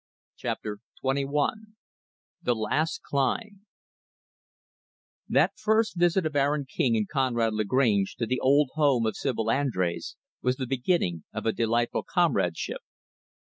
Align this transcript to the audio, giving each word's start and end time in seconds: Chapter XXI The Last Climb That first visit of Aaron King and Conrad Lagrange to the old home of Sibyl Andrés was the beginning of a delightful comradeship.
Chapter 0.35 0.79
XXI 1.03 1.49
The 2.41 2.55
Last 2.55 3.03
Climb 3.03 3.67
That 5.29 5.55
first 5.59 5.95
visit 5.95 6.25
of 6.25 6.35
Aaron 6.35 6.65
King 6.65 6.97
and 6.97 7.07
Conrad 7.07 7.53
Lagrange 7.53 8.15
to 8.15 8.25
the 8.25 8.39
old 8.39 8.71
home 8.73 9.05
of 9.05 9.15
Sibyl 9.15 9.45
Andrés 9.45 10.15
was 10.41 10.55
the 10.55 10.65
beginning 10.65 11.25
of 11.31 11.45
a 11.45 11.51
delightful 11.53 12.01
comradeship. 12.01 12.81